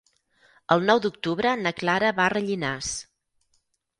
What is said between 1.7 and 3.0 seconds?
Clara va a Rellinars.